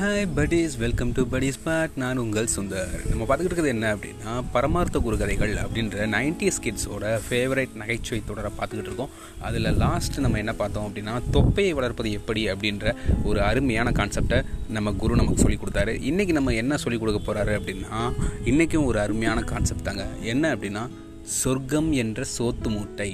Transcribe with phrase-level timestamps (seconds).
[0.00, 0.72] Hi buddies.
[0.82, 2.92] Welcome to buddies spot நான் உங்கள் சுந்தர்.
[3.08, 9.10] நம்ம பார்த்துக்கிட்டு இருக்கிறது என்ன அப்படின்னா பரமார்த்த குருகதைகள் அப்படின்ற நைன்டிஸ் கிட்ஸோட ஃபேவரட் நகைச்சுவை தொடரை பார்த்துக்கிட்டு இருக்கோம்.
[9.46, 12.94] அதில் லாஸ்ட் நம்ம என்ன பார்த்தோம் அப்படின்னா தொப்பையை வளர்ப்பது எப்படி அப்படின்ற
[13.24, 14.38] ஒரு அருமையான கான்செப்டை
[14.76, 15.94] நம்ம குரு நமக்கு சொல்லி கொடுத்தாரு.
[16.10, 18.00] இன்றைக்கி நம்ம என்ன சொல்லிக் கொடுக்க போகிறாரு அப்படின்னா
[18.52, 20.06] இன்றைக்கும் ஒரு அருமையான கான்செப்ட் தாங்க.
[20.32, 20.84] என்ன அப்படின்னா
[21.40, 23.10] சொர்க்கம் என்ற சோத்து மூட்டை.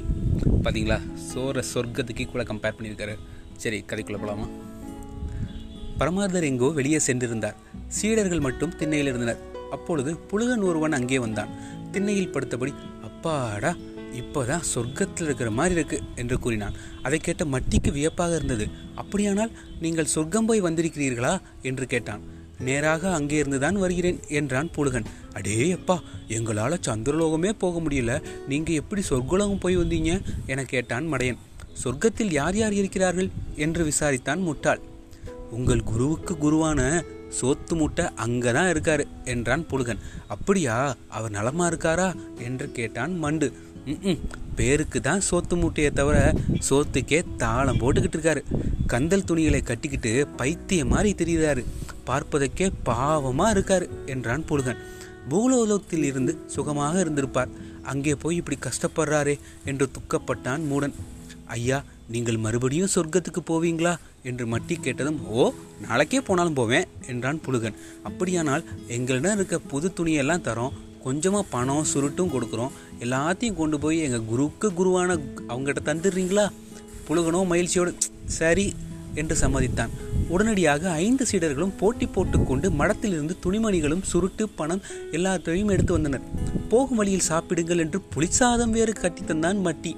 [0.63, 1.01] பார்த்தீங்களா
[1.33, 3.17] சோற சொர்க்கத்துக்கு கூட கம்பேர் பண்ணியிருக்காரு.
[3.65, 4.49] சரி கதைக்குள்ளே போகலாமா
[5.99, 7.55] பரமார்தர் எங்கோ வெளியே சென்றிருந்தார்.
[7.89, 9.39] சீடர்கள் மட்டும் திண்ணையில் இருந்தனர்.
[9.71, 11.49] அப்பொழுது புழுகன் ஒருவன் அங்கே வந்தான்.
[11.93, 13.77] திண்ணையில் படுத்தபடி அப்பாடா
[14.15, 16.75] இப்போதான் சொர்க்கத்தில் இருக்கிற மாதிரி இருக்கு என்று கூறினான்.
[17.03, 18.69] அதை கேட்ட மட்டிக்கு வியப்பாக இருந்தது.
[18.95, 19.51] அப்படியானால்
[19.81, 21.41] நீங்கள் சொர்க்கம் போய் வந்திருக்கிறீர்களா?
[21.63, 22.21] என்று கேட்டான்.
[22.59, 25.05] நேராக அங்கே இருந்துதான் வருகிறேன் என்றான் புழுகன்.
[25.33, 28.23] அடே அப்பா எங்களால் சந்திரலோகமே போக முடியல.
[28.49, 30.23] நீங்க எப்படி சொர்க்கலோகம் போய் வந்தீங்க?
[30.47, 31.39] என கேட்டான் மடையன்.
[31.85, 33.31] சொர்க்கத்தில் யார் யார் இருக்கிறார்கள்?
[33.57, 34.95] என்று விசாரித்தான் முட்டாள்.
[35.51, 37.05] உங்கள் குருவுக்கு குருவான
[37.41, 39.99] சோத்து மூட்டை அங்கே தான் இருக்காரு என்றான் புழுகன்.
[40.27, 40.95] அப்படியா?
[41.09, 42.15] அவர் நலமா இருக்காரா?
[42.39, 43.53] என்று கேட்டான் மண்டு.
[43.85, 44.19] ம்
[44.57, 46.35] பேருக்கு தான் சோத்து மூட்டையை தவிர
[46.71, 48.43] சோத்துக்கே தாளம் போட்டுக்கிட்டு இருக்காரு.
[48.87, 51.65] கந்தல் துணிகளை கட்டிக்கிட்டு பைத்திய மாதிரி தெரியுறாரு.
[52.05, 54.77] பார்ப்பதற்கே பாவமாக இருக்காரு என்றான் புழுகன்.
[55.29, 57.49] பூலோகத்தில் இருந்து சுகமாக இருந்திருப்பார்.
[57.83, 60.93] அங்கே போய் இப்படி கஷ்டப்படுறாரே என்று துக்கப்பட்டான் மூடன்.
[61.47, 63.97] ஐயா நீங்கள் மறுபடியும் சொர்க்கத்துக்கு போவீங்களா?
[64.23, 65.53] என்று மட்டி கேட்டதும் ஓ
[65.89, 67.77] நாளைக்கே போனாலும் போவேன் என்றான் புழுகன்.
[68.03, 70.77] அப்படியானால் எங்களிடம் இருக்க புது துணியெல்லாம் தரோம்.
[71.03, 72.73] கொஞ்சமாக பணம் சுருட்டும் கொடுக்குறோம்.
[73.01, 75.19] எல்லாத்தையும் கொண்டு போய் எங்கள் குருவுக்கு குருவான
[75.49, 76.47] அவங்ககிட்ட தந்துடுறீங்களா?
[77.09, 77.95] புழுகனோ மகிழ்ச்சியோடு
[78.27, 78.73] சரி
[79.15, 79.93] என்று சம்மதித்தான்.
[80.29, 86.27] உடனடியாக ஐந்து சீடர்களும் போட்டி போட்டுக்கொண்டு மடத்திலிருந்து துணிமணிகளும் சுருட்டு பணம் எல்லாத்தையும் எடுத்து வந்தனர்.
[86.69, 89.97] போகும் வழியில் சாப்பிடுங்கள் என்று புளிசாதம் வேறு கட்டித்தந்தான் மட்டி.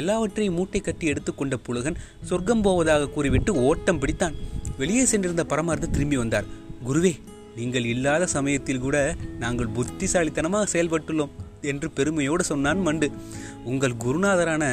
[0.00, 2.00] எல்லாவற்றையும் மூட்டை கட்டி எடுத்துக்கொண்ட புலகன்
[2.30, 4.36] சொர்க்கம் போவதாக கூறிவிட்டு ஓட்டம் பிடித்தான்.
[4.80, 6.46] வெளியே சென்றிருந்த பரமார்த்த திரும்பி வந்தார்.
[6.88, 7.12] குருவே
[7.58, 8.98] நீங்கள் இல்லாத சமயத்தில் கூட
[9.42, 11.34] நாங்கள் புத்திசாலித்தனமாக செயல்பட்டுள்ளோம்
[11.72, 13.08] என்று பெருமையோடு சொன்னான் மண்டு.
[13.70, 14.64] உங்கள் குருநாதரான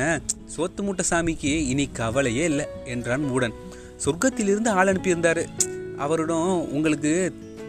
[0.55, 3.55] சோத்து மூட்ட சாமிக்கு இனி கவலையே இல்லை என்றான் மூடன்.
[4.05, 5.41] சொர்க்கத்திலிருந்து ஆள் அனுப்பியிருந்தார்.
[6.05, 7.11] அவரிடம் உங்களுக்கு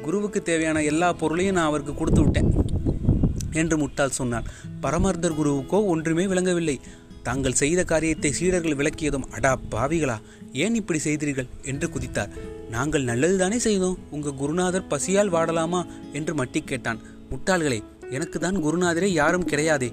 [0.06, 2.50] குருவுக்கு தேவையான எல்லா பொருளையும் நான் அவருக்கு கொடுத்து விட்டேன்
[3.60, 4.48] என்று முட்டாள் சொன்னான்.
[4.84, 6.76] பரமார்த்தர் குருவுக்கோ ஒன்றுமே விளங்கவில்லை.
[7.22, 10.16] தாங்கள் செய்த காரியத்தை சீடர்கள் விளக்கியதும் அடா பாவிகளா
[10.52, 11.46] ஏன் இப்படி செய்தீர்கள்?
[11.62, 12.32] என்று குதித்தார்.
[12.70, 13.98] நாங்கள் நல்லதுதானே செய்தோம்.
[14.10, 15.86] உங்க குருநாதர் பசியால் வாடலாமா?
[16.12, 17.00] என்று மட்டி கேட்டான்.
[17.30, 19.92] முட்டாள்களே எனக்கு தான் குருநாதரே யாரும் கிடையாதே.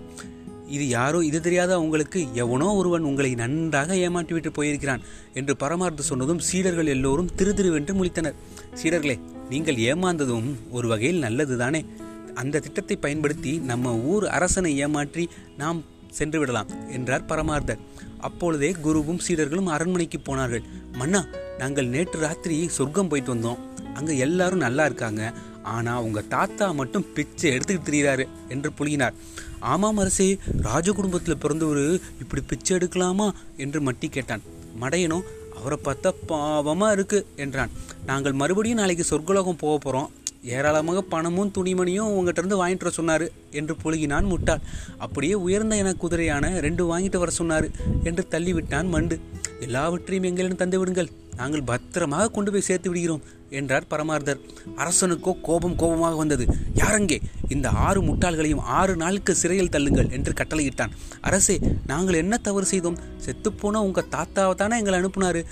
[0.68, 6.86] இது யாரோ இது தெரியாத உங்களுக்கு எவனோ ஒருவன் உங்களை நன்றாக ஏமாற்றிவிட்டு போயிருக்கிறான் என்று பரமார்த்து சொன்னதும் சீடர்கள்
[6.86, 8.36] எல்லோரும் திரு திருவென்று முழித்தனர்.
[8.84, 9.20] சீடர்களே
[9.50, 11.86] நீங்கள் ஏமாந்ததும் ஒரு வகையில் நல்லதுதானே.
[12.34, 17.80] அந்த திட்டத்தை பயன்படுத்தி நம்ம ஊர் அரசனை ஏமாற்றி நாம் சென்று விடலாம் என்றார் பரமார்த்தர்.
[18.20, 20.64] அப்பொழுதே குருவும் சீடர்களும் அரண்மனைக்கு போனார்கள்.
[20.94, 21.26] மன்னா
[21.58, 23.58] நாங்கள் நேற்று ராத்திரி சொர்க்கம் போயிட்டு வந்தோம்.
[23.94, 25.34] அங்க எல்லாரும் நல்லா இருக்காங்க.
[25.64, 29.14] ஆனா உங்க தாத்தா மட்டும் பிச்சை எடுத்துக்கிட்டு திரியிறாரு என்று புலியினார்
[29.60, 33.32] ஆமாம் அரசே ராஜ குடும்பத்துல பிறந்தவர் இப்படி பிச்சை எடுக்கலாமா?
[33.58, 34.42] என்று மட்டி கேட்டான்.
[34.82, 35.22] மடையனும்
[35.56, 37.70] அவரை பார்த்தா பாவமா இருக்கு என்றான்.
[38.06, 40.19] நாங்கள் மறுபடியும் நாளைக்கு சொர்க்கலோகம் போக போறோம்.
[40.44, 44.62] ஏராளமாக பணமும் துணிமணியும் உங்கள்கிட்ட இருந்து வாங்கிட்டு வர சொன்னார் என்று புழுகினான் முட்டாள்.
[44.98, 47.68] அப்படியே உயர்ந்த என குதிரையான ரெண்டு வாங்கிட்டு வர சொன்னார்
[48.04, 49.20] என்று தள்ளிவிட்டான் மண்டு.
[49.60, 51.10] எல்லாவற்றையும் எங்களிடம் தந்து விடுங்கள்.
[51.36, 54.40] நாங்கள் பத்திரமாக கொண்டு போய் சேர்த்து விடுகிறோம் என்றார் பரமார்த்தர்.
[54.78, 56.46] அரசனுக்கோ கோபம் கோபமாக வந்தது.
[56.76, 57.22] யாரங்கே?
[57.48, 60.90] இந்த ஆறு முட்டாள்களையும் ஆறு நாளுக்கு சிறையில் தள்ளுங்கள் என்று கட்டளையிட்டான்.
[61.22, 63.00] அரசே நாங்கள் என்ன தவறு செய்தோம்?
[63.26, 65.44] செத்துப்போன உங்கள் தாத்தாவை தானே எங்களை அனுப்புனாரு?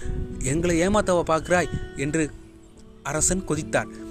[0.43, 1.71] எங்களை ஏமாத்தாவை பார்க்குறாய்?
[1.95, 2.31] என்று
[3.03, 4.05] அரசன் கொதித்தார்.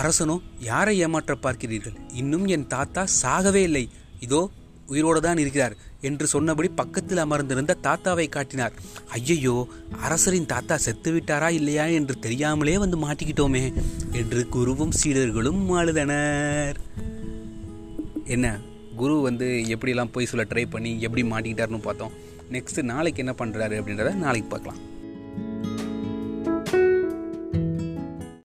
[0.00, 0.34] அரசனோ
[0.68, 1.96] யாரை ஏமாற்ற பார்க்கிறீர்கள்?
[2.20, 3.84] இன்னும் என் தாத்தா சாகவே இல்லை.
[4.26, 4.40] இதோ
[4.92, 5.74] உயிரோடு தான் இருக்கிறார்
[6.08, 8.74] என்று சொன்னபடி பக்கத்தில் அமர்ந்திருந்த தாத்தாவை காட்டினார்.
[9.16, 9.54] ஐயையோ
[10.06, 13.64] அரசரின் தாத்தா செத்து விட்டாரா இல்லையா என்று தெரியாமலே வந்து மாட்டிக்கிட்டோமே
[14.20, 16.80] என்று குருவும் சீடர்களும் அழுதனர்
[18.36, 18.46] என்ன
[19.02, 22.16] குரு வந்து எப்படிலாம் போய் சொல்ல ட்ரை பண்ணி எப்படி மாட்டிக்கிட்டாருன்னு பார்த்தோம்.
[22.56, 24.80] நெக்ஸ்ட் நாளைக்கு என்ன பண்ணுறாரு அப்படின்றத நாளைக்கு பார்க்கலாம்.